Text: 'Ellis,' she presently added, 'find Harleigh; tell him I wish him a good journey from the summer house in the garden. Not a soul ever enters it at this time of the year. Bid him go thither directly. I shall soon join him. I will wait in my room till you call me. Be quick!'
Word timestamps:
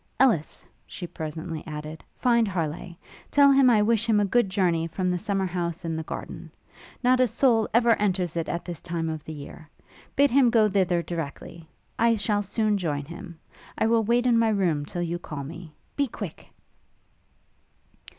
'Ellis,' 0.19 0.65
she 0.87 1.05
presently 1.05 1.63
added, 1.67 2.03
'find 2.15 2.47
Harleigh; 2.47 2.97
tell 3.29 3.51
him 3.51 3.69
I 3.69 3.83
wish 3.83 4.07
him 4.07 4.19
a 4.19 4.25
good 4.25 4.49
journey 4.49 4.87
from 4.87 5.11
the 5.11 5.19
summer 5.19 5.45
house 5.45 5.85
in 5.85 5.95
the 5.95 6.01
garden. 6.01 6.49
Not 7.03 7.19
a 7.19 7.27
soul 7.27 7.69
ever 7.71 7.91
enters 7.91 8.35
it 8.35 8.49
at 8.49 8.65
this 8.65 8.81
time 8.81 9.09
of 9.09 9.23
the 9.23 9.33
year. 9.33 9.69
Bid 10.15 10.31
him 10.31 10.49
go 10.49 10.67
thither 10.67 11.03
directly. 11.03 11.69
I 11.99 12.15
shall 12.15 12.41
soon 12.41 12.79
join 12.79 13.05
him. 13.05 13.37
I 13.77 13.85
will 13.85 14.01
wait 14.03 14.25
in 14.25 14.39
my 14.39 14.49
room 14.49 14.85
till 14.87 15.03
you 15.03 15.19
call 15.19 15.43
me. 15.43 15.71
Be 15.95 16.07
quick!' 16.07 16.47